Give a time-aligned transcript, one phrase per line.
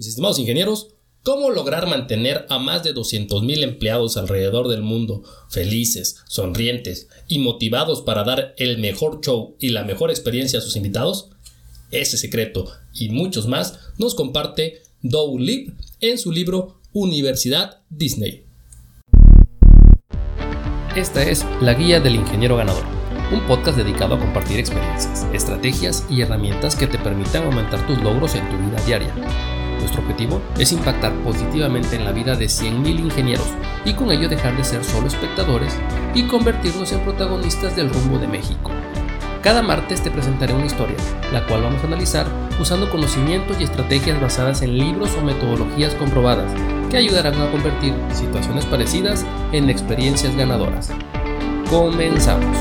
[0.00, 6.22] Mis estimados ingenieros, ¿cómo lograr mantener a más de 200.000 empleados alrededor del mundo felices,
[6.26, 11.28] sonrientes y motivados para dar el mejor show y la mejor experiencia a sus invitados?
[11.90, 18.46] Ese secreto y muchos más nos comparte Doug Lip en su libro Universidad Disney.
[20.96, 22.86] Esta es la guía del ingeniero ganador,
[23.34, 28.34] un podcast dedicado a compartir experiencias, estrategias y herramientas que te permitan aumentar tus logros
[28.34, 33.46] en tu vida diaria nuestro objetivo es impactar positivamente en la vida de 100.000 ingenieros
[33.84, 35.74] y con ello dejar de ser solo espectadores
[36.14, 38.70] y convertirnos en protagonistas del rumbo de México.
[39.42, 40.96] Cada martes te presentaré una historia,
[41.32, 42.26] la cual vamos a analizar
[42.60, 46.52] usando conocimientos y estrategias basadas en libros o metodologías comprobadas
[46.90, 50.90] que ayudarán a convertir situaciones parecidas en experiencias ganadoras.
[51.70, 52.56] Comenzamos.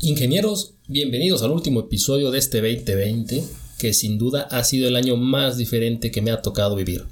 [0.00, 5.18] Ingenieros, bienvenidos al último episodio de este 2020 que sin duda ha sido el año
[5.18, 7.04] más diferente que me ha tocado vivir.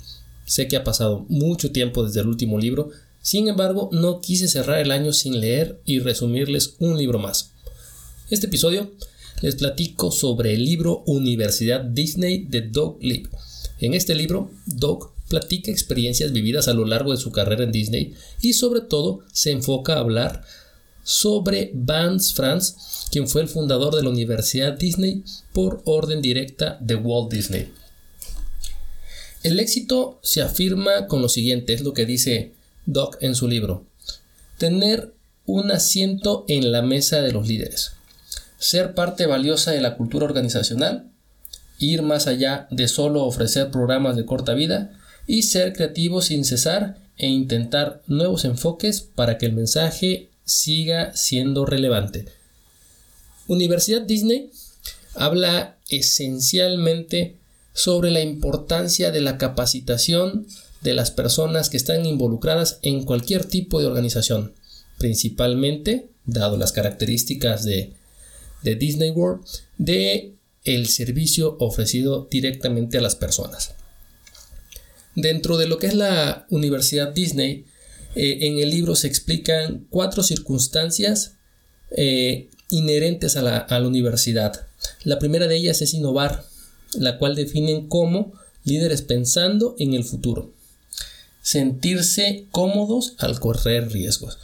[0.47, 2.89] Sé que ha pasado mucho tiempo desde el último libro,
[3.20, 7.51] sin embargo no quise cerrar el año sin leer y resumirles un libro más.
[8.31, 8.91] Este episodio
[9.42, 13.27] les platico sobre el libro Universidad Disney de Doug Lip.
[13.79, 18.14] En este libro, Doug platica experiencias vividas a lo largo de su carrera en Disney
[18.41, 20.42] y sobre todo se enfoca a hablar
[21.03, 22.75] sobre Vance France,
[23.11, 27.72] quien fue el fundador de la Universidad Disney por orden directa de Walt Disney.
[29.42, 32.53] El éxito se afirma con lo siguiente, es lo que dice
[32.86, 33.84] Doc en su libro.
[34.58, 35.12] Tener
[35.47, 37.92] un asiento en la mesa de los líderes.
[38.58, 41.11] Ser parte valiosa de la cultura organizacional.
[41.78, 44.92] Ir más allá de solo ofrecer programas de corta vida.
[45.27, 51.67] Y ser creativo sin cesar e intentar nuevos enfoques para que el mensaje siga siendo
[51.67, 52.27] relevante.
[53.48, 54.50] Universidad Disney
[55.14, 57.36] habla esencialmente
[57.75, 60.47] sobre la importancia de la capacitación
[60.83, 64.53] de las personas que están involucradas en cualquier tipo de organización,
[64.98, 67.92] principalmente, dado las características de,
[68.63, 69.45] de Disney World,
[69.79, 70.34] de
[70.64, 73.74] el servicio ofrecido directamente a las personas.
[75.14, 77.67] Dentro de lo que es la Universidad Disney,
[78.14, 81.33] eh, en el libro se explican cuatro circunstancias
[81.90, 84.67] eh, inherentes a la, universidad.
[85.05, 86.45] La primera de ellas es innovar,
[86.95, 88.33] la cual definen como
[88.64, 90.52] líderes pensando en el futuro.
[91.42, 94.39] Sentirse cómodos al correr riesgos.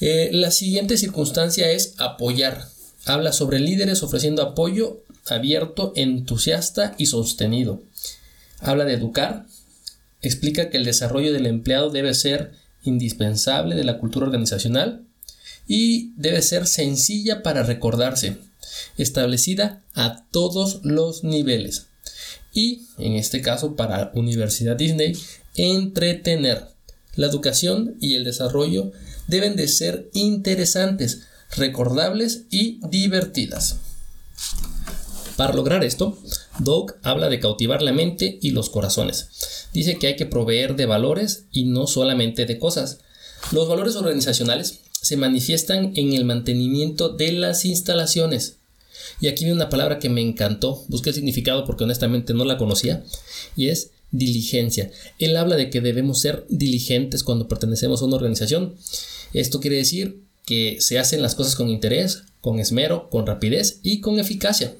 [0.00, 2.68] Eh, la siguiente circunstancia es apoyar.
[3.06, 7.82] Habla sobre líderes ofreciendo apoyo abierto, entusiasta y sostenido.
[8.60, 9.46] Habla de educar,
[10.22, 15.04] explica que el desarrollo del empleado debe ser indispensable de la cultura organizacional
[15.66, 18.38] y debe ser sencilla para recordarse,
[18.96, 21.86] establecida a todos los niveles.
[22.52, 25.16] Y, en este caso, para Universidad Disney,
[25.54, 26.68] entretener.
[27.14, 28.92] La educación y el desarrollo
[29.26, 31.22] deben de ser interesantes,
[31.56, 33.76] recordables y divertidas.
[35.36, 36.18] Para lograr esto,
[36.60, 39.28] Doug habla de cautivar la mente y los corazones
[39.72, 42.98] dice que hay que proveer de valores y no solamente de cosas.
[43.52, 48.56] Los valores organizacionales se manifiestan en el mantenimiento de las instalaciones.
[49.20, 52.58] Y aquí viene una palabra que me encantó, busqué el significado porque honestamente no la
[52.58, 53.04] conocía,
[53.56, 54.90] y es diligencia.
[55.18, 58.74] Él habla de que debemos ser diligentes cuando pertenecemos a una organización.
[59.32, 64.00] Esto quiere decir que se hacen las cosas con interés, con esmero, con rapidez y
[64.00, 64.74] con eficacia.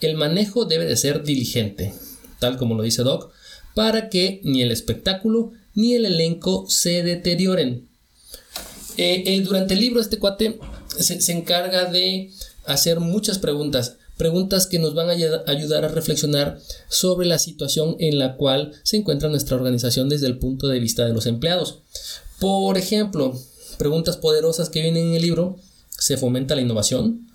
[0.00, 1.92] El manejo debe de ser diligente,
[2.38, 3.32] tal como lo dice Doc,
[3.74, 7.88] para que ni el espectáculo ni el elenco se deterioren.
[8.96, 10.58] Eh, eh, durante el libro este cuate
[10.98, 12.30] se, encarga de
[12.66, 15.12] hacer muchas preguntas, preguntas que nos van a
[15.46, 16.58] ayudar a reflexionar
[16.88, 21.06] sobre la situación en la cual se encuentra nuestra organización desde el punto de vista
[21.06, 21.78] de los empleados.
[22.38, 23.38] Por ejemplo,
[23.78, 25.56] preguntas poderosas que vienen en el libro,
[25.90, 27.29] ¿se fomenta la innovación?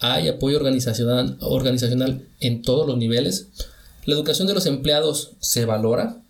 [0.00, 3.48] ¿Hay apoyo organizacional, en todos los niveles?
[4.04, 6.20] La educación de los empleados se valora.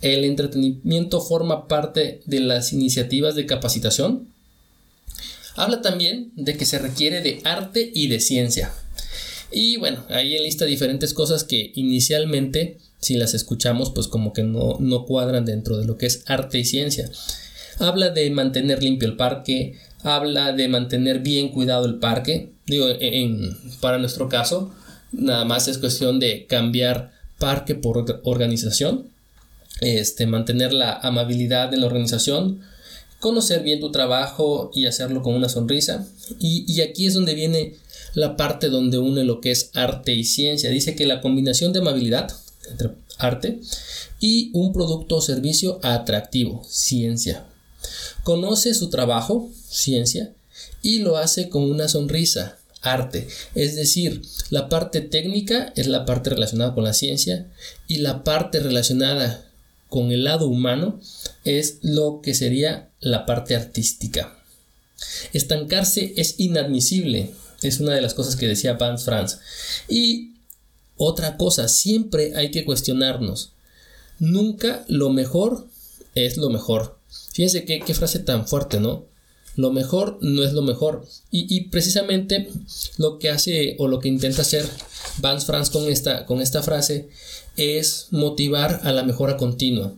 [0.00, 4.28] El entretenimiento forma parte de las iniciativas de capacitación.
[5.56, 8.72] Habla también de que se requiere de arte y de ciencia.
[9.50, 14.76] Y bueno, ahí enlista diferentes cosas que inicialmente, si las escuchamos, pues como que no,
[14.78, 17.10] no cuadran dentro de lo que es arte y ciencia.
[17.78, 22.52] Habla de mantener limpio el parque, habla de mantener bien cuidado el parque.
[22.68, 24.70] Digo, en, para nuestro caso,
[25.12, 29.08] nada más es cuestión de cambiar parque por organización,
[29.80, 32.60] este, mantener la amabilidad de la organización,
[33.20, 36.06] conocer bien tu trabajo y hacerlo con una sonrisa.
[36.38, 37.74] Y, aquí es donde viene
[38.14, 40.70] la parte donde une lo que es arte y ciencia.
[40.70, 42.32] Dice que la combinación de amabilidad
[42.70, 43.60] entre arte
[44.20, 47.44] y un producto o servicio atractivo, ciencia.
[48.24, 50.32] Conoce su trabajo, ciencia,
[50.82, 52.57] y lo hace con una sonrisa,
[52.92, 53.28] arte.
[53.54, 57.46] Es decir, la parte técnica es la parte relacionada con la ciencia
[57.86, 59.44] y la parte relacionada
[59.88, 61.00] con el lado humano
[61.44, 64.38] es lo que sería la parte artística.
[65.32, 67.30] Estancarse es inadmisible,
[67.62, 69.38] es una de las cosas que decía Vance Franz.
[69.88, 70.34] Y
[70.96, 73.52] otra cosa, siempre hay que cuestionarnos.
[74.18, 75.68] Nunca lo mejor
[76.14, 76.98] es lo mejor.
[77.32, 79.06] Fíjense qué, qué frase tan fuerte, ¿no?
[79.58, 81.04] Lo mejor no es lo mejor.
[81.32, 82.48] Y, precisamente
[82.96, 84.64] lo que hace o lo que intenta hacer
[85.18, 87.08] Vance Franz con esta, con esta frase
[87.56, 89.92] es motivar a la mejora continua.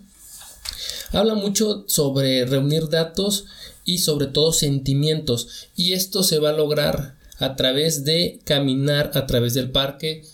[1.13, 3.45] Habla mucho sobre reunir datos
[3.85, 5.69] y sobre todo sentimientos.
[5.77, 10.25] Y esto se va a lograr a través de caminar a través del parque.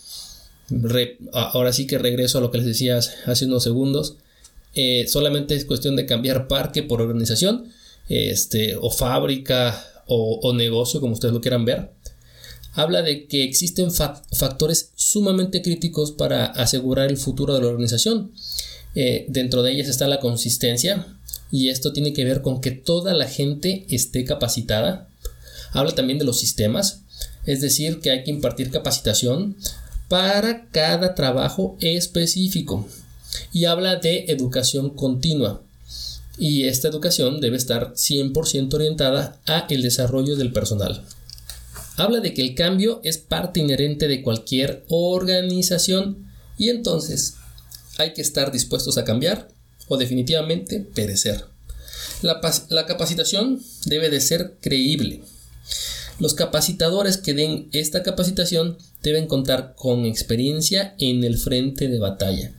[1.33, 4.15] ahora sí que regreso a lo que les decía hace unos segundos.
[4.73, 7.73] Eh, solamente es cuestión de cambiar parque por organización
[8.09, 11.91] este, o fábrica o, negocio, como ustedes lo quieran ver,
[12.73, 18.31] habla de que existen factores sumamente críticos para asegurar el futuro de la organización.
[18.95, 21.05] Eh, dentro de ellas está la consistencia
[21.51, 25.09] y esto tiene que ver con que toda la gente esté capacitada.
[25.71, 27.01] Habla también de los sistemas,
[27.45, 29.57] es decir, que hay que impartir capacitación
[30.07, 32.87] para cada trabajo específico.
[33.51, 35.61] Y habla de educación continua
[36.37, 41.03] y esta educación debe estar 100% orientada a el desarrollo del personal.
[41.95, 47.35] Habla de que el cambio es parte inherente de cualquier organización y entonces
[47.97, 49.47] hay que estar dispuestos a cambiar
[49.87, 51.45] o definitivamente perecer.
[52.21, 52.39] La,
[52.69, 55.23] la capacitación debe de ser creíble.
[56.19, 62.53] Los capacitadores que den esta capacitación deben contar con experiencia en el frente de batalla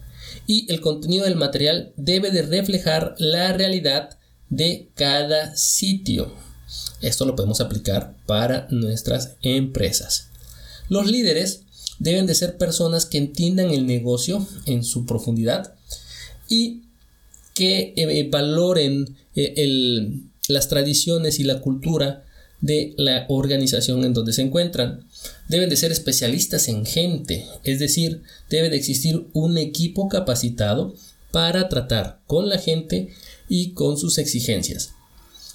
[0.49, 4.19] y el contenido del material debe de reflejar la realidad
[4.49, 6.33] de cada sitio.
[7.03, 10.29] Esto lo podemos aplicar para nuestras empresas.
[10.89, 11.65] Los líderes
[11.99, 15.75] deben de ser personas que entiendan el negocio en su profundidad
[16.49, 16.85] y
[17.55, 22.25] que eh, valoren eh, las tradiciones y la cultura
[22.63, 25.07] de la organización en donde se encuentran.
[25.49, 30.95] Deben de ser especialistas en gente, es decir, debe de existir un equipo capacitado
[31.31, 33.09] para tratar con la gente
[33.49, 34.93] y con sus exigencias.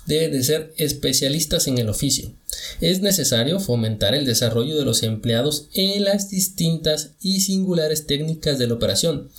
[0.06, 2.34] Deben de ser especialistas en el oficio.
[2.81, 8.68] Es necesario fomentar el desarrollo de los empleados en las distintas y singulares técnicas de
[8.68, 9.30] la operación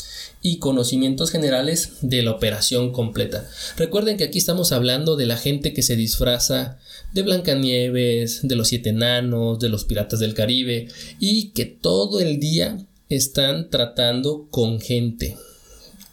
[0.43, 3.49] y conocimientos generales de la operación completa.
[3.77, 6.79] Recuerden que aquí estamos hablando de la gente que se disfraza
[7.15, 10.89] de Blancanieves, de los siete enanos, de los piratas del Caribe
[11.19, 12.79] y que todo el día
[13.09, 15.37] están tratando con gente.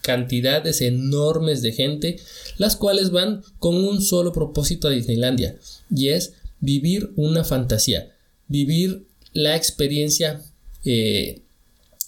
[0.01, 2.19] Cantidades enormes de gente,
[2.57, 5.57] las cuales van con un solo propósito a Disneylandia
[5.93, 8.15] y es vivir una fantasía,
[8.47, 10.41] vivir la experiencia
[10.85, 11.41] eh,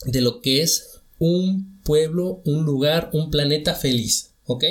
[0.06, 4.64] de lo que es un pueblo, un lugar, un planeta feliz, ¿ok?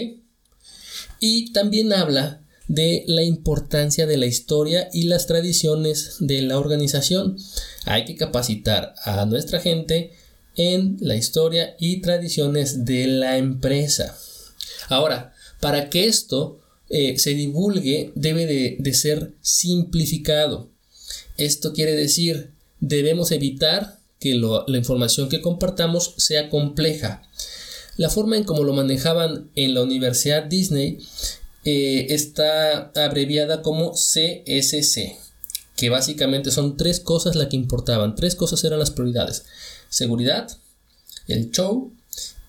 [1.21, 7.37] Y también habla de la importancia de la historia y las tradiciones de la organización.
[7.85, 10.13] Hay que capacitar a nuestra gente
[10.57, 14.17] en la historia y tradiciones de la empresa.
[14.89, 16.62] Ahora, para que esto
[16.95, 20.69] eh, se divulgue debe de, ser simplificado.
[21.39, 27.23] Esto quiere decir, debemos evitar que la información que compartamos sea compleja.
[27.97, 30.99] La forma en cómo lo manejaban en la Universidad Disney
[31.65, 35.17] eh, está abreviada como CSC,
[35.77, 39.47] que básicamente son tres cosas las que importaban, tres cosas eran las prioridades,
[39.89, 40.47] seguridad,
[41.27, 41.91] el show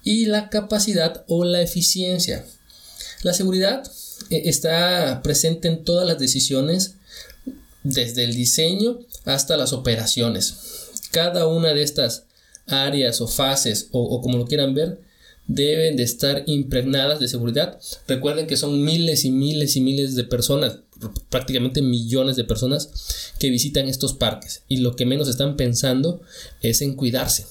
[0.04, 2.46] y la capacidad o la eficiencia.
[3.22, 3.90] La seguridad
[4.30, 6.96] está presente en todas las decisiones,
[7.84, 10.90] desde el diseño hasta las operaciones.
[11.12, 12.26] Cada una de estas
[12.68, 15.00] áreas o fases o como lo quieran ver
[15.48, 17.80] deben de estar impregnadas de seguridad.
[18.08, 20.80] Recuerden que son miles y miles y miles de personas,
[21.30, 26.22] prácticamente millones de personas que visitan estos parques y lo que menos están pensando
[26.62, 27.46] es en cuidarse.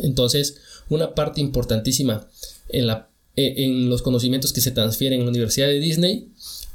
[0.00, 0.56] Entonces,
[0.88, 2.28] una parte importantísima
[2.68, 6.28] en, la, e, en los conocimientos que se transfieren en la Universidad de Disney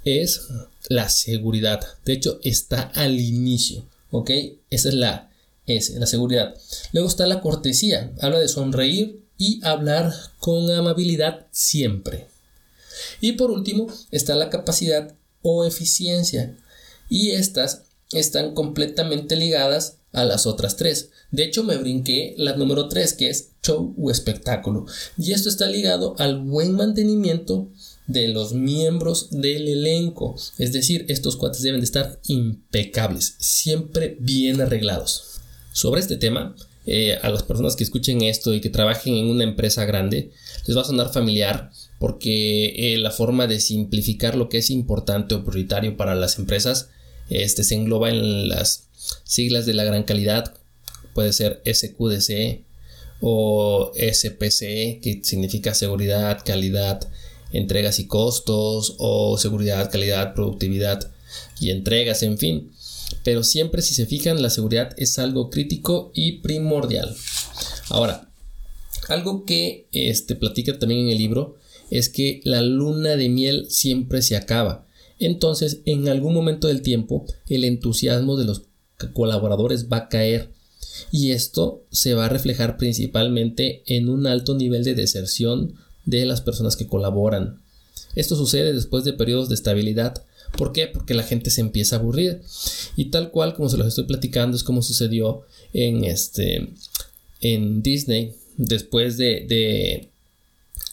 [0.05, 0.47] es
[0.87, 1.81] la seguridad.
[2.05, 4.31] De hecho, está al inicio, ¿ok?
[4.69, 5.31] Esa es la,
[5.65, 6.55] es la seguridad.
[6.93, 8.13] Luego está la cortesía.
[8.21, 12.27] Habla de sonreír y hablar con amabilidad siempre.
[13.21, 16.57] Y por último está la capacidad o eficiencia
[17.09, 21.09] y estas están completamente ligadas a las otras tres.
[21.31, 24.85] De hecho, me brinqué la número 3, que es show o espectáculo.
[25.17, 27.69] Y esto está ligado al buen mantenimiento
[28.07, 30.35] de los miembros del elenco.
[30.57, 35.41] Es decir, estos cuates deben de estar impecables, siempre bien arreglados.
[35.71, 36.55] Sobre este tema,
[36.87, 40.31] eh, a las personas que escuchen esto y que trabajen en una empresa grande,
[40.65, 45.35] les va a sonar familiar porque eh, la forma de simplificar lo que es importante
[45.35, 46.89] o prioritario para las empresas
[47.29, 48.88] este, se engloba en las
[49.23, 50.53] siglas de la gran calidad,
[51.13, 52.63] puede ser SQDC
[53.21, 57.07] o SPC, que significa seguridad, calidad,
[57.51, 61.11] entregas y costos, o seguridad, calidad, productividad
[61.59, 62.71] y entregas, en fin.
[63.23, 67.15] Pero siempre si se fijan, la seguridad es algo crítico y primordial.
[67.89, 68.31] Ahora,
[69.09, 71.57] algo que este, platica también en el libro
[71.89, 74.85] es que la luna de miel siempre se acaba.
[75.17, 78.68] Entonces, en algún momento del tiempo, el entusiasmo de los
[79.13, 80.49] colaboradores va a caer.
[81.11, 85.75] Y esto se va a reflejar principalmente en un alto nivel de deserción
[86.05, 87.61] de las personas que colaboran.
[88.15, 90.23] Esto sucede después de periodos de estabilidad.
[90.57, 90.87] ¿Por qué?
[90.87, 92.41] Porque la gente se empieza a aburrir.
[92.95, 96.69] Y tal cual como se los estoy platicando es como sucedió en este
[97.41, 100.09] en Disney después de, de,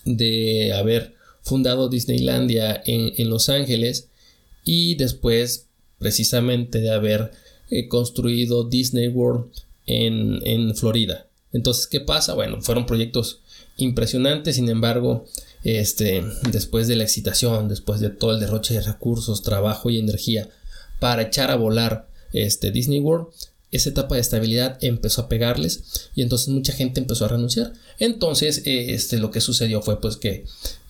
[0.04, 4.08] de haber fundado Disneylandia en, en, Los Ángeles
[4.64, 5.66] y después
[5.98, 7.32] precisamente de haber
[7.70, 9.50] eh, construido Disney World
[9.86, 11.26] en, en Florida.
[11.52, 12.34] Entonces, ¿qué pasa?
[12.34, 13.40] Bueno, fueron proyectos
[13.76, 15.24] impresionantes, sin embargo,
[15.64, 20.48] este, después de la excitación, después de todo el derroche de recursos, trabajo y energía
[21.00, 23.28] para echar a volar este Disney World,
[23.72, 27.72] esa etapa de estabilidad empezó a pegarles y entonces mucha gente empezó a renunciar.
[27.98, 30.44] Entonces, eh, este, lo que sucedió fue pues que,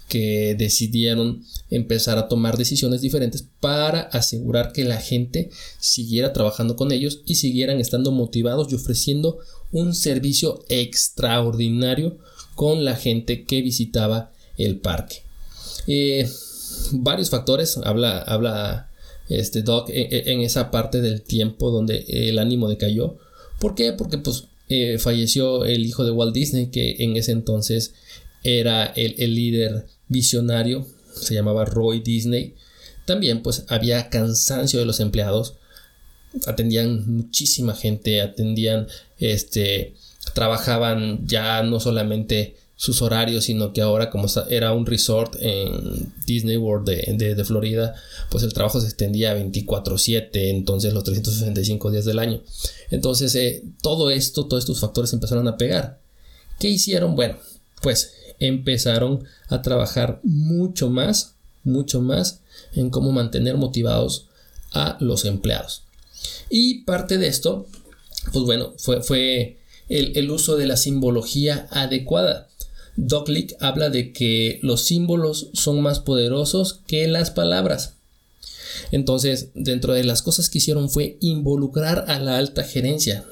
[0.08, 6.92] que decidieron empezar a tomar decisiones diferentes para asegurar que la gente siguiera trabajando con
[6.92, 9.38] ellos y siguieran estando motivados y ofreciendo
[9.72, 12.18] un servicio extraordinario
[12.54, 15.22] con la gente que visitaba el parque.
[15.86, 16.28] Eh,
[16.92, 18.90] varios factores, habla, habla
[19.28, 23.16] este Doc e, e, en, esa parte del tiempo donde el ánimo decayó.
[23.58, 23.92] ¿Por qué?
[23.92, 27.94] Porque pues eh, falleció el hijo de Walt Disney, que en ese entonces
[28.42, 32.54] era el, el, líder visionario, se llamaba Roy Disney.
[33.04, 35.54] También pues había cansancio de los empleados,
[36.46, 39.94] atendían muchísima gente, atendían, este,
[40.34, 46.58] trabajaban ya no solamente sus horarios, sino que ahora como era un resort en Disney
[46.58, 47.94] World de, Florida,
[48.30, 52.42] pues el trabajo se extendía a 24/7, entonces los 365 días del año.
[52.90, 56.00] Entonces eh, todo esto, todos estos factores empezaron a pegar.
[56.58, 57.16] ¿Qué hicieron?
[57.16, 57.38] Bueno,
[57.82, 62.40] pues empezaron a trabajar mucho más, mucho más
[62.74, 64.26] en cómo mantener motivados
[64.72, 65.82] a los empleados.
[66.50, 67.66] Y parte de esto,
[68.32, 72.48] pues bueno, fue, el, uso de la simbología adecuada.
[72.96, 77.94] Lick habla de que los símbolos son más poderosos que las palabras.
[78.90, 83.24] Entonces, dentro de las cosas que hicieron fue involucrar a la alta gerencia.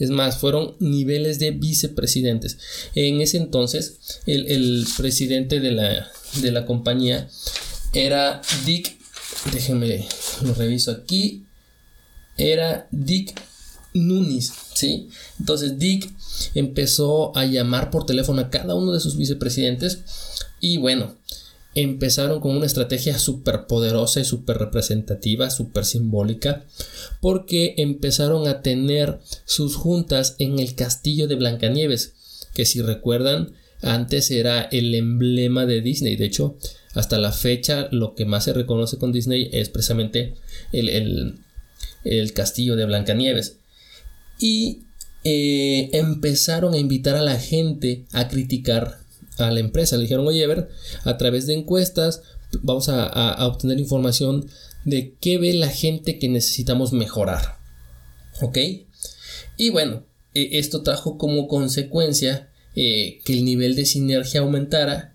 [0.00, 2.58] Es más, fueron niveles de vicepresidentes.
[2.94, 7.28] En ese entonces, el, presidente de la, de la compañía
[7.92, 8.98] era Dick.
[9.52, 10.08] Déjenme
[10.42, 11.44] lo reviso aquí.
[12.36, 13.38] Era Dick
[13.92, 15.08] Nunes, ¿sí?
[15.38, 16.10] Entonces Dick
[16.54, 20.00] empezó a llamar por teléfono a cada uno de sus vicepresidentes
[20.60, 21.16] y bueno,
[21.74, 26.64] empezaron con una estrategia súper poderosa y súper representativa, súper simbólica,
[27.20, 32.14] porque empezaron a tener sus juntas en el castillo de Blancanieves,
[32.54, 36.16] que si recuerdan, antes era el emblema de Disney.
[36.16, 36.56] De hecho,
[36.94, 40.34] hasta la fecha lo que más se reconoce con Disney es precisamente
[40.72, 41.38] el, el,
[42.04, 43.58] el castillo de Blancanieves.
[44.38, 44.80] Y
[45.22, 48.98] eh, empezaron a invitar a la gente a criticar
[49.38, 49.96] a la empresa.
[49.96, 52.22] Le dijeron, oye, a a través de encuestas
[52.62, 54.48] vamos a, obtener información
[54.84, 57.58] de qué ve la gente que necesitamos mejorar.
[58.40, 58.58] ¿Ok?
[59.56, 65.14] Y bueno, e, esto trajo como consecuencia eh, que el nivel de sinergia aumentara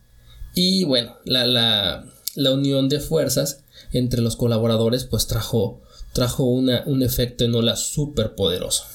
[0.54, 2.06] y bueno, la, la,
[2.36, 5.82] la, unión de fuerzas entre los colaboradores pues trajo,
[6.14, 8.86] trajo una, un efecto en ola súper poderoso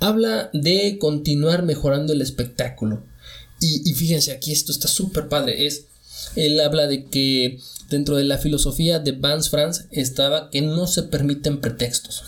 [0.00, 3.02] habla de continuar mejorando el espectáculo.
[3.60, 5.66] Y, fíjense, aquí esto está súper padre.
[5.66, 5.86] Es,
[6.36, 11.04] él habla de que dentro de la filosofía de Vance France estaba que no se
[11.04, 12.22] permiten pretextos.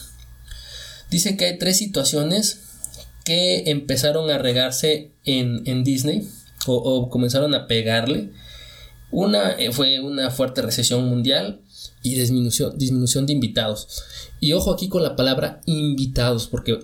[1.11, 2.61] Dice que hay tres situaciones
[3.25, 6.29] que empezaron a regarse en, Disney
[6.67, 8.33] o, comenzaron a pegarle.
[9.13, 11.63] Una eh, fue una fuerte recesión mundial,
[12.03, 14.03] y disminución, disminución de invitados.
[14.41, 16.79] Y ojo aquí con la palabra invitados, porque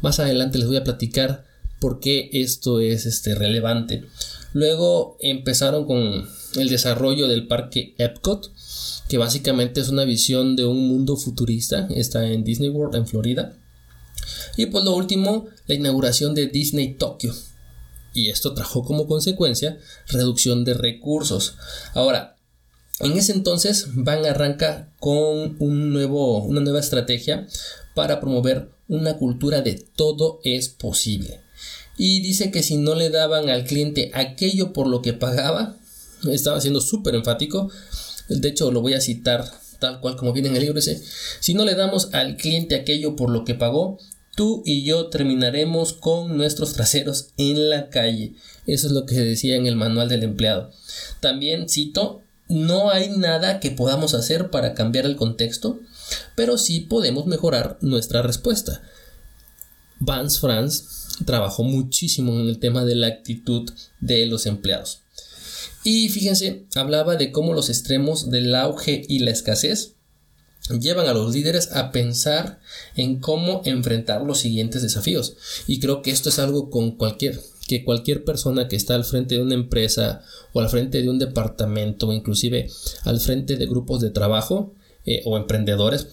[0.00, 1.44] más adelante les voy a platicar
[1.84, 4.06] por qué esto es este, relevante.
[4.54, 6.26] Luego empezaron con
[6.56, 8.50] el desarrollo del parque Epcot,
[9.06, 13.58] que básicamente es una visión de un mundo futurista, está en Disney World en Florida.
[14.56, 17.34] Y pues lo último, la inauguración de Disney Tokyo.
[18.14, 19.76] Y esto trajo como consecuencia
[20.08, 21.56] reducción de recursos.
[21.92, 22.38] Ahora,
[23.00, 27.46] en ese entonces Van arranca con un nuevo, una nueva estrategia
[27.94, 31.43] para promover una cultura de todo es posible.
[31.96, 35.76] Y dice que si no le daban al cliente aquello por lo que pagaba,
[36.30, 37.70] estaba siendo súper enfático,
[38.28, 41.02] de hecho lo voy a citar tal cual como viene en el libro ese,
[41.40, 43.98] si no le damos al cliente aquello por lo que pagó,
[44.34, 48.34] tú y yo terminaremos con nuestros traseros en la calle.
[48.66, 50.70] Eso es lo que decía en el manual del empleado.
[51.20, 55.80] También cito, no hay nada que podamos hacer para cambiar el contexto,
[56.34, 58.82] pero sí podemos mejorar nuestra respuesta.
[60.04, 60.84] Vance France
[61.24, 63.70] trabajó muchísimo en el tema de la actitud
[64.00, 65.00] de los empleados.
[65.84, 69.94] Y fíjense, hablaba de cómo los extremos del auge y la escasez
[70.80, 72.60] llevan a los líderes a pensar
[72.96, 75.36] en cómo enfrentar los siguientes desafíos.
[75.66, 79.36] Y creo que esto es algo con cualquier que cualquier persona que está al frente
[79.36, 82.68] de una empresa o al frente de un departamento o inclusive
[83.04, 84.74] al frente de grupos de trabajo
[85.06, 86.08] eh, o emprendedores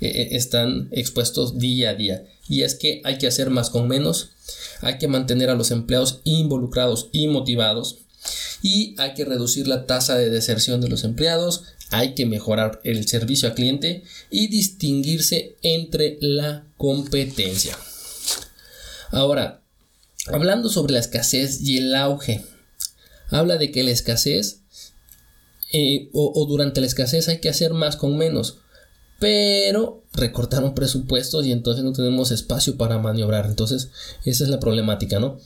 [0.00, 3.88] eh, eh, están expuestos día a día y es que hay que hacer más con
[3.88, 4.32] menos
[4.82, 8.00] hay que mantener a los empleados involucrados y motivados
[8.60, 13.08] y hay que reducir la tasa de deserción de los empleados, hay que mejorar el
[13.08, 17.76] servicio al cliente y distinguirse entre la competencia.
[19.10, 19.62] Ahora,
[20.26, 22.44] hablando sobre la escasez y el auge,
[23.30, 24.60] habla de que la escasez
[25.72, 28.61] eh, o durante la escasez hay que hacer más con menos
[29.22, 33.46] pero recortaron presupuestos y entonces no tenemos espacio para maniobrar.
[33.46, 33.92] Entonces,
[34.24, 35.38] esa es la problemática, ¿no?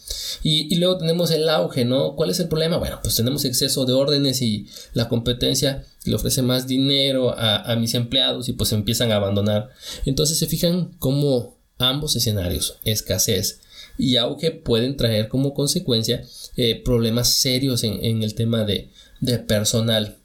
[0.43, 2.17] Y, luego tenemos el auge, ¿no?
[2.17, 2.79] ¿Cuál es el problema?
[2.79, 7.93] Bueno, pues tenemos exceso de órdenes y la competencia le ofrece más dinero a, mis
[7.93, 9.69] empleados y pues empiezan a abandonar.
[10.07, 13.61] Entonces, se fijan cómo ambos escenarios, escasez
[13.99, 16.25] y auge, pueden traer como consecuencia
[16.57, 18.89] eh, problemas serios en, el tema de,
[19.21, 20.17] de personal.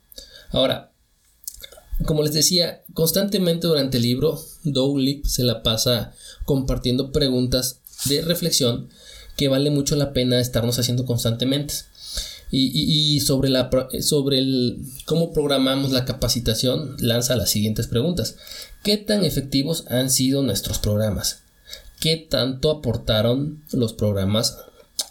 [0.51, 0.90] Ahora,
[2.05, 6.13] como les decía, constantemente durante el libro, Dowlip se la pasa
[6.45, 8.89] compartiendo preguntas de reflexión
[9.37, 11.73] que vale mucho la pena estarnos haciendo constantemente.
[12.53, 13.69] Y, sobre, la,
[14.01, 18.35] sobre el, cómo programamos la capacitación, lanza las siguientes preguntas.
[18.83, 21.43] ¿Qué tan efectivos han sido nuestros programas?
[22.01, 24.57] ¿Qué tanto aportaron los programas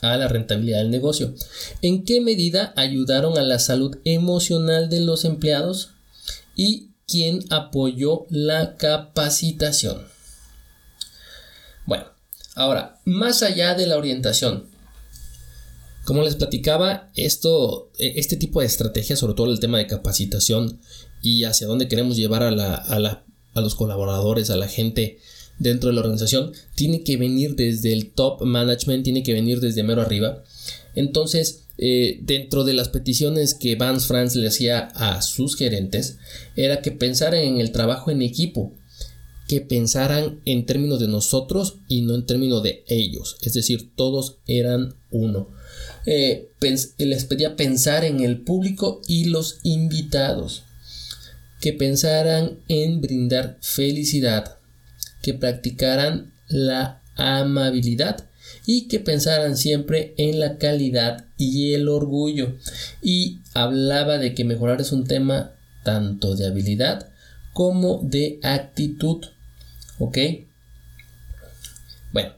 [0.03, 1.35] a la rentabilidad del negocio?
[1.81, 5.93] ¿En qué medida ayudaron a la salud emocional de los empleados?
[6.61, 10.07] Y quien apoyó la capacitación.
[11.87, 12.05] Bueno,
[12.55, 14.67] ahora, más allá de la orientación,
[16.05, 20.81] como les platicaba, esto, e, este tipo de estrategia, sobre todo el tema de capacitación
[21.23, 25.19] y hacia dónde queremos llevar a, la, a los colaboradores, a la gente
[25.59, 29.83] dentro de la organización, tiene que venir desde el top management, tiene que venir desde
[29.83, 30.45] mero arriba.
[30.95, 36.19] Entonces, eh, dentro de las peticiones que Vance France le hacía a sus gerentes
[36.55, 38.75] era que pensaran en el trabajo en equipo,
[39.49, 44.37] que pensaran en términos de nosotros y no en términos de ellos, es decir, todos
[44.47, 45.49] eran uno.
[46.05, 46.51] Eh,
[46.99, 50.65] les pedía pensar en el público y los invitados,
[51.63, 54.59] que pensaran en brindar felicidad,
[55.23, 58.30] que practicaran la amabilidad
[58.67, 62.57] y que pensaran siempre en la calidad y el orgullo.
[63.03, 67.09] Y hablaba de que mejorar es un tema tanto de habilidad
[67.53, 69.25] como de actitud.
[69.99, 70.19] ¿Ok?
[72.13, 72.33] Bueno,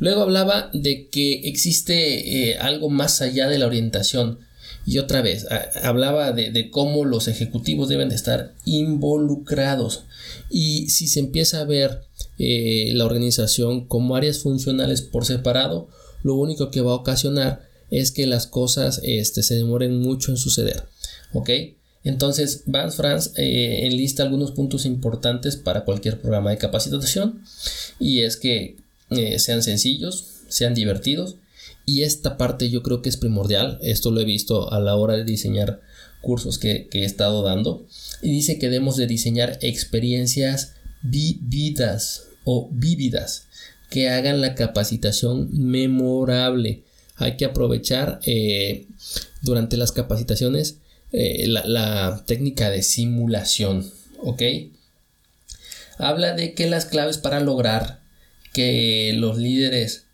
[0.00, 4.40] luego hablaba de que existe eh, algo más allá de la orientación.
[4.86, 5.46] Y otra vez,
[5.82, 10.04] hablaba de, cómo los ejecutivos deben de estar involucrados.
[10.48, 12.07] Y si se empieza a ver
[12.38, 15.88] eh, la organización como áreas funcionales por separado,
[16.22, 20.36] lo único que va a ocasionar es que las cosas este, se demoren mucho en
[20.36, 20.84] suceder.
[21.32, 21.50] ¿Ok?
[22.04, 27.42] Entonces, Vance France eh, enlista algunos puntos importantes para cualquier programa de capacitación
[27.98, 28.76] y es que
[29.10, 31.36] eh, sean sencillos, sean divertidos
[31.84, 33.78] y esta parte yo creo que es primordial.
[33.82, 35.80] Esto lo he visto a la hora de diseñar
[36.20, 37.86] cursos que, que he estado dando
[38.22, 43.46] y dice que debemos de diseñar experiencias vividas o vívidas
[43.90, 46.82] que hagan la capacitación memorable.
[47.16, 48.86] Hay que aprovechar eh,
[49.42, 50.78] durante las capacitaciones
[51.12, 54.42] eh, la, técnica de simulación, ¿ok?
[55.98, 58.00] Habla de que las claves para lograr
[58.54, 60.06] que los líderes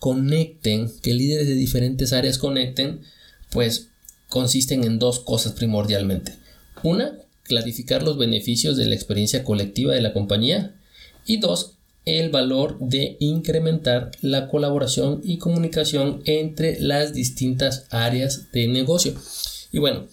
[0.00, 3.02] conecten, que líderes de diferentes áreas conecten,
[3.50, 3.90] pues
[4.28, 6.34] consisten en dos cosas primordialmente.
[6.82, 7.12] Una,
[7.44, 10.74] clarificar los beneficios de la experiencia colectiva de la compañía.
[11.24, 11.75] Y dos,
[12.06, 19.14] el valor de incrementar la colaboración y comunicación entre las distintas áreas de negocio.
[19.72, 20.06] Y bueno,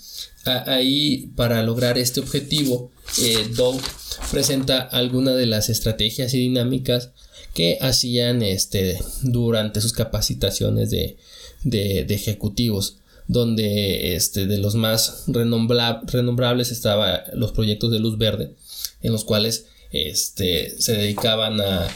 [0.46, 3.80] ahí para lograr este objetivo, eh, Dow
[4.32, 7.12] presenta algunas de las estrategias y dinámicas
[7.54, 11.18] que hacían este, durante sus capacitaciones de,
[12.10, 18.56] ejecutivos donde este, de los más renombrables estaban los proyectos de luz verde,
[19.02, 21.88] en los cuales este, se dedicaban a,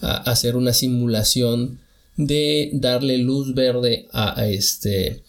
[0.00, 1.80] hacer una simulación
[2.16, 5.22] de darle luz verde a, este,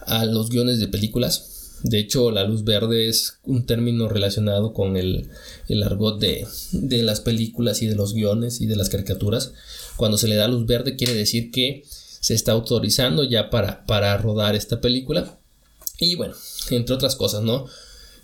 [0.00, 1.50] a los guiones de películas.
[1.82, 5.28] De hecho, la luz verde es un término relacionado con el,
[5.68, 9.52] el argot de, de, las películas y de los guiones y de las caricaturas.
[9.96, 11.84] Cuando se le da luz verde quiere decir que
[12.20, 15.38] se está autorizando ya para, para rodar esta película.
[15.98, 16.34] Y bueno,
[16.70, 17.66] entre otras cosas, ¿no?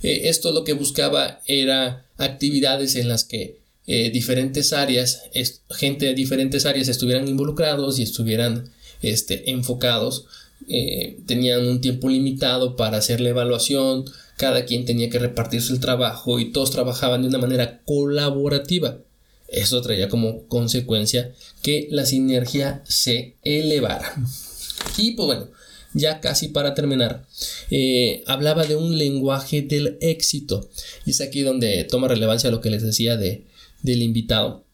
[0.02, 5.22] Eh, esto lo que buscaba era actividades en las que eh, diferentes áreas,
[5.70, 8.70] gente de diferentes áreas estuvieran involucrados y estuvieran
[9.02, 10.26] este, enfocados.
[10.68, 14.04] Eh, tenían un tiempo limitado para hacer la evaluación,
[14.36, 18.98] cada quien tenía que repartirse el trabajo y todos trabajaban de una manera colaborativa.
[19.48, 24.14] Eso traía como consecuencia que la sinergia se elevara.
[24.96, 25.48] Y pues bueno,
[25.92, 27.26] ya casi para terminar,
[27.70, 30.68] eh, hablaba de un lenguaje del éxito.
[31.04, 33.44] Y es aquí donde toma relevancia lo que les decía de,
[33.82, 34.64] del invitado.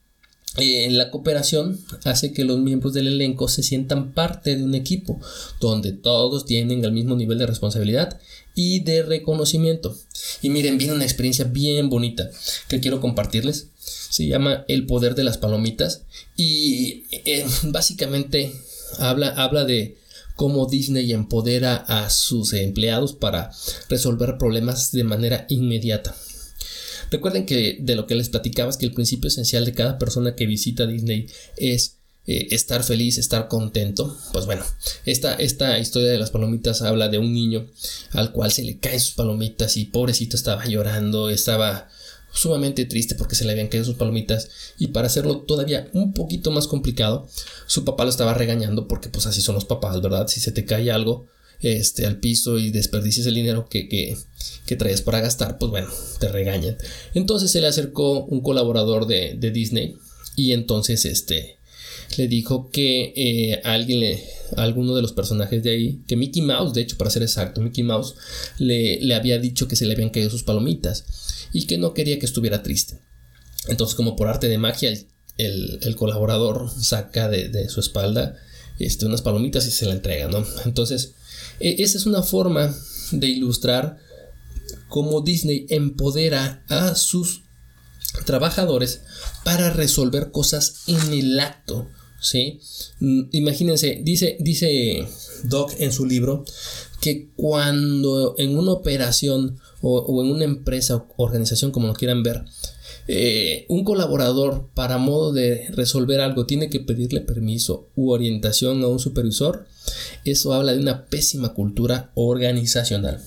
[0.59, 5.21] Eh, la cooperación hace que los miembros del elenco se sientan parte de un equipo
[5.61, 8.19] donde todos tienen el mismo nivel de responsabilidad
[8.55, 9.97] y de reconocimiento.
[10.41, 12.31] Y miren, viene una experiencia bien bonita
[12.69, 13.69] que quiero compartirles.
[13.77, 16.03] Se llama El poder de las palomitas
[16.37, 18.51] y eh, básicamente
[18.99, 19.99] habla, habla de
[20.37, 23.51] cómo Disney empodera a sus empleados para
[23.89, 26.15] resolver problemas de manera inmediata.
[27.11, 30.35] Recuerden que de lo que les platicaba es que el principio esencial de cada persona
[30.35, 31.97] que visita Disney es
[32.27, 34.17] eh, estar feliz, estar contento.
[34.33, 34.65] Pues bueno,
[35.05, 37.69] esta, esta historia de las palomitas habla de un niño
[38.11, 41.89] al cual se le caen sus palomitas y pobrecito estaba llorando, estaba
[42.37, 46.51] sumamente triste porque se le habían caído sus palomitas y para hacerlo todavía un poquito
[46.51, 47.27] más complicado,
[47.67, 50.29] su papá lo estaba regañando porque pues así son los papás, ¿verdad?
[50.29, 51.27] Si se te cae algo
[51.61, 55.89] este, al piso y desperdicias el dinero que, que, traes para gastar, pues bueno,
[56.21, 56.77] te regañan.
[57.15, 59.97] Entonces se le acercó un colaborador de, de Disney
[60.37, 61.57] y entonces este
[62.19, 64.19] le dijo que eh, a alguien
[64.57, 67.83] alguno de los personajes de ahí, que Mickey Mouse, de hecho, para ser exacto, Mickey
[67.83, 68.15] Mouse
[68.59, 71.05] le, le había dicho que se le habían caído sus palomitas
[71.57, 72.99] y que no quería que estuviera triste.
[73.67, 74.93] Entonces, como por arte de magia,
[75.39, 78.37] el, colaborador saca de, su espalda
[78.79, 80.45] este, unas palomitas y se la entrega, ¿no?
[80.67, 81.15] Entonces,
[81.59, 82.77] e, esa es una forma
[83.11, 83.97] de ilustrar
[84.91, 87.45] cómo Disney empodera a sus
[88.27, 89.01] trabajadores
[89.43, 91.89] para resolver cosas en el acto,
[92.21, 92.61] ¿sí?
[93.01, 95.09] Mm, imagínense, dice, dice
[95.45, 96.45] Doc en su libro
[97.01, 102.45] que cuando en una operación o, en una empresa o organización, como lo quieran ver,
[103.09, 108.89] eh, un colaborador para modo de resolver algo tiene que pedirle permiso u orientación a
[108.89, 109.67] un supervisor,
[110.25, 113.23] eso habla de una pésima cultura organizacional.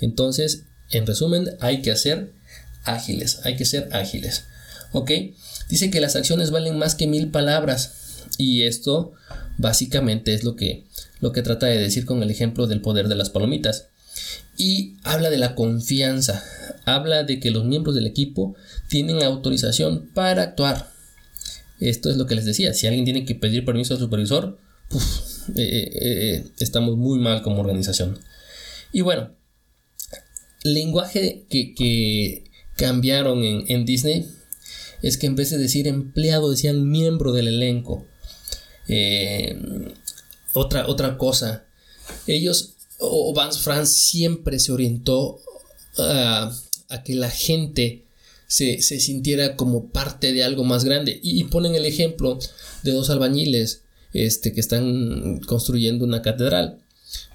[0.00, 2.32] Entonces, en resumen, hay que ser
[2.84, 4.44] ágiles, hay que ser ágiles.
[4.92, 5.10] ¿Ok?
[5.68, 7.94] Dice que las acciones valen más que mil palabras.
[8.38, 9.12] Y esto
[9.58, 10.86] básicamente es lo que,
[11.20, 13.89] lo que trata de decir con el ejemplo del poder de las palomitas
[14.60, 16.44] y habla de la confianza,
[16.84, 18.54] habla de que los miembros del equipo
[18.88, 20.92] tienen autorización para actuar.
[21.80, 24.58] Esto es lo que les decía, si alguien tiene que pedir permiso al supervisor,
[25.56, 28.18] eh, eh, eh, estamos muy mal como organización.
[28.92, 29.30] Y bueno,
[30.62, 32.44] lenguaje que,
[32.76, 34.26] cambiaron en, en, Disney
[35.02, 38.06] es que en vez de decir empleado decían miembro del elenco.
[40.52, 41.64] otra, otra cosa,
[42.26, 45.40] ellos o Vance France siempre se orientó
[45.96, 48.04] a que la gente
[48.50, 51.20] se, sintiera como parte de algo más grande.
[51.22, 52.38] Y, ponen el ejemplo
[52.82, 53.82] de dos albañiles
[54.12, 56.80] este, que están construyendo una catedral.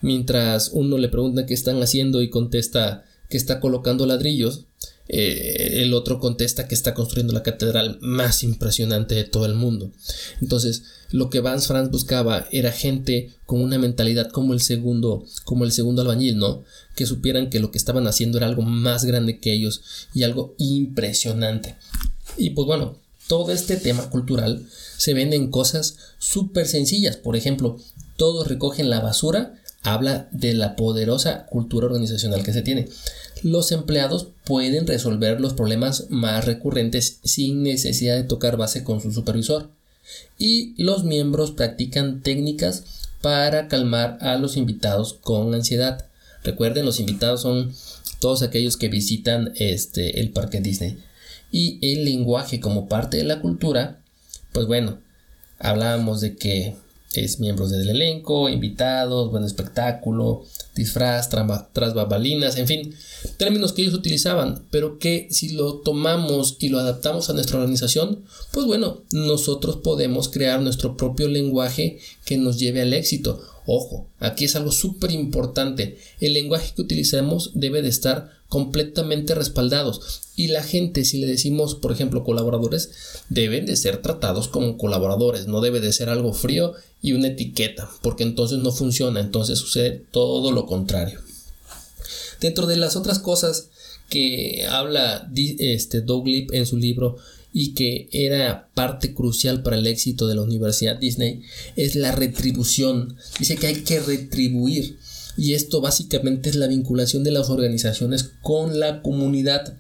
[0.02, 4.66] Mientras uno le pregunta qué están haciendo y contesta que está colocando ladrillos,
[5.08, 9.92] eh, el otro contesta que está construyendo la catedral más impresionante de todo el mundo.
[10.42, 15.64] Entonces, lo que Vance Franz buscaba era gente con una mentalidad como el segundo, como
[15.64, 16.64] el segundo albañil, ¿no?
[16.96, 19.82] Que supieran que lo que estaban haciendo era algo más grande que ellos
[20.14, 21.76] y algo impresionante.
[22.38, 24.66] Y pues bueno, todo este tema cultural
[24.98, 27.18] se vende en cosas súper sencillas.
[27.18, 27.78] Por ejemplo,
[28.18, 32.88] todos recogen la basura, habla de la poderosa cultura organizacional que se tiene.
[33.44, 39.12] Los empleados pueden resolver los problemas más recurrentes sin necesidad de tocar base con su
[39.12, 39.70] supervisor.
[40.38, 42.84] Y los miembros practican técnicas
[43.22, 46.06] para calmar a los invitados con ansiedad.
[46.44, 47.74] Recuerden, los invitados son
[48.20, 50.98] todos aquellos que visitan este, el parque Disney.
[51.52, 54.00] Y el lenguaje como parte de la cultura,
[54.52, 55.00] pues bueno,
[55.60, 56.76] hablábamos de que
[57.24, 60.44] es miembros del elenco, invitados, buen espectáculo,
[60.76, 62.96] disfraz, tras babalinas, en fin,
[63.38, 68.24] términos que ellos utilizaban, pero que si lo tomamos y lo adaptamos a nuestra organización,
[68.52, 73.42] pues bueno, nosotros podemos crear nuestro propio lenguaje que nos lleve al éxito.
[73.68, 75.98] Ojo, aquí es algo súper importante.
[76.20, 80.22] El lenguaje que utilicemos debe de estar completamente respaldados.
[80.36, 82.92] Y la gente, si le decimos, por ejemplo, colaboradores,
[83.30, 85.48] deben de ser tratados como colaboradores.
[85.48, 89.20] No debe de ser algo frío y una etiqueta, porque entonces no funciona.
[89.20, 91.22] Entonces sucede todo lo contrario.
[92.40, 93.70] Dentro de las otras cosas
[94.10, 97.18] que habla este Doug Lip en su libro
[97.58, 101.44] y que era parte crucial para el éxito de la Universidad Disney
[101.78, 103.16] es la retribución.
[103.40, 104.98] Dice que hay que retribuir
[105.38, 109.78] y esto básicamente es la vinculación de las organizaciones con la comunidad.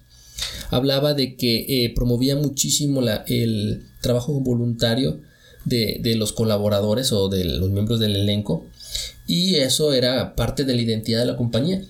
[0.69, 5.19] Hablaba de que eh, promovía muchísimo la, el trabajo voluntario
[5.65, 8.65] de, de los colaboradores o de los miembros del elenco
[9.27, 11.83] y eso era parte de la identidad de la compañía.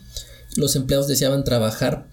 [0.56, 2.08] Los empleados deseaban trabajar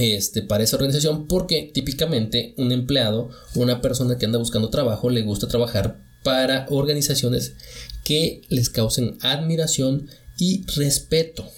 [0.00, 5.10] este, para esa organización porque típicamente un empleado o una persona que anda buscando trabajo
[5.10, 7.54] le gusta trabajar para organizaciones
[8.04, 10.08] que les causen admiración
[10.38, 11.48] y respeto.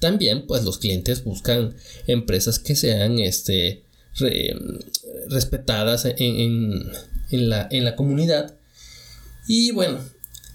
[0.00, 1.76] También pues los clientes buscan
[2.06, 3.84] empresas que sean este,
[5.28, 6.90] respetadas en,
[7.30, 8.56] la, en la comunidad
[9.46, 9.98] y bueno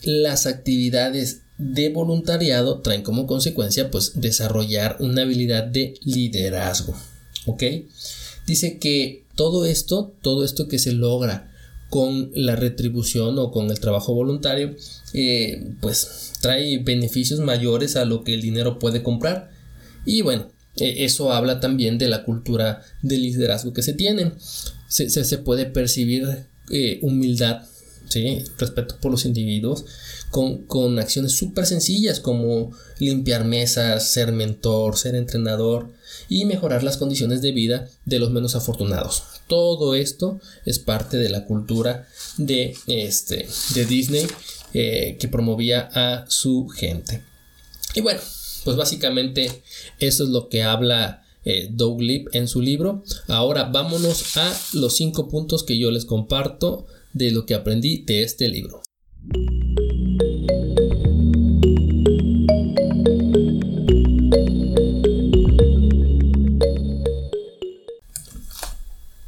[0.03, 6.95] las actividades de voluntariado traen como consecuencia pues desarrollar una habilidad de liderazgo.
[7.45, 7.63] ¿Ok?
[8.45, 11.51] Dice que todo esto, todo esto que se logra
[11.89, 14.75] con la retribución o con el trabajo voluntario,
[15.13, 19.51] eh, pues trae beneficios mayores a lo que el dinero puede comprar.
[20.05, 24.33] Y bueno, e, eso habla también de la cultura de liderazgo que se tiene.
[24.87, 27.63] Se, puede percibir eh, humildad,
[28.07, 28.43] ¿sí?
[28.57, 29.85] respeto por los individuos,
[30.29, 35.91] con, acciones súper sencillas como limpiar mesas, ser mentor, ser entrenador
[36.27, 39.23] y mejorar las condiciones de vida de los menos afortunados.
[39.47, 44.27] Todo esto es parte de la cultura de, este, de Disney
[44.73, 47.21] eh, que promovía a su gente.
[47.93, 48.19] Y bueno,
[48.65, 49.61] pues básicamente
[49.99, 53.03] eso es lo que habla eh, Doug Lip en su libro.
[53.27, 58.21] Ahora vámonos a los cinco puntos que yo les comparto de lo que aprendí de
[58.21, 58.83] este libro.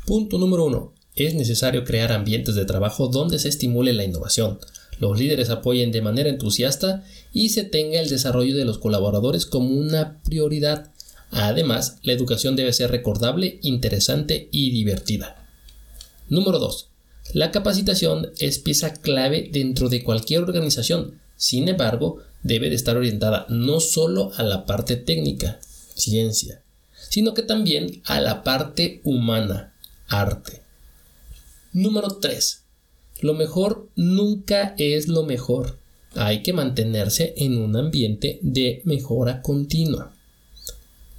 [0.06, 0.93] Punto número 1.
[1.15, 4.60] Es necesario crear ambientes de trabajo donde se estimule la innovación,
[5.00, 9.69] los líderes apoyen de manera entusiasta y se tenga el desarrollo de los colaboradores como
[9.69, 10.91] una prioridad.
[11.30, 15.47] Además, la educación debe ser recordable, interesante y divertida.
[16.30, 16.89] Número 2.
[17.34, 21.20] La capacitación es pieza clave dentro de cualquier organización.
[21.36, 25.60] Sin embargo, debe de estar orientada no solo a la parte técnica,
[25.94, 26.62] ciencia,
[27.10, 29.74] sino que también a la parte humana,
[30.08, 30.62] arte.
[31.74, 32.63] Número 3.
[33.22, 35.78] Lo mejor nunca es lo mejor.
[36.16, 40.13] Hay que mantenerse en un ambiente de mejora continua.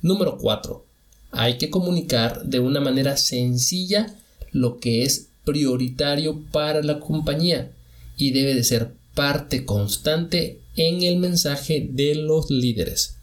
[0.00, 0.84] Número 4.
[1.32, 4.16] Hay que comunicar de una manera sencilla
[4.52, 7.72] lo que es prioritario para la compañía
[8.18, 13.16] y debe de ser parte constante en el mensaje de los líderes.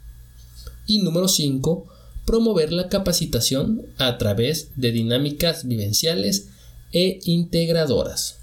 [0.88, 1.86] Y número 5
[2.26, 6.48] promover la capacitación a través de dinámicas vivenciales
[6.92, 8.42] e integradoras.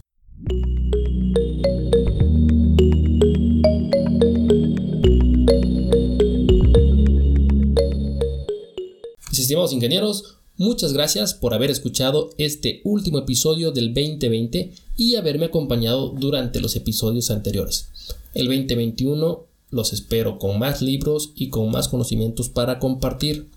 [9.33, 16.11] Estimados ingenieros, muchas gracias por haber escuchado este último episodio del 2020 y haberme acompañado
[16.11, 17.89] durante los episodios anteriores.
[18.35, 23.49] El 2021 los espero con más libros y con más conocimientos para compartir.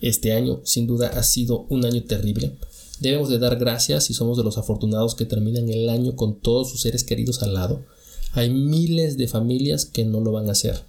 [0.00, 2.52] Este año sin duda ha sido un año terrible.
[3.00, 6.70] Debemos de dar gracias si somos de los afortunados que terminan el año con todos
[6.70, 7.84] sus seres queridos al lado.
[8.32, 10.82] Hay miles de familias que no lo van a hacer.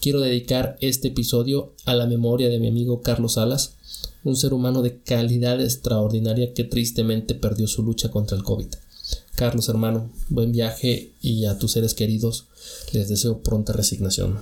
[0.00, 3.74] Quiero dedicar este episodio a la memoria de mi amigo Carlos Salas,
[4.24, 8.68] un ser humano de calidad extraordinaria que tristemente perdió su lucha contra el COVID.
[9.34, 12.46] Carlos hermano, buen viaje y a tus seres queridos
[12.92, 14.38] les deseo pronta resignación.